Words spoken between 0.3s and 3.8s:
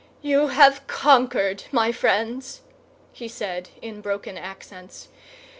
have conquered, my friends," he said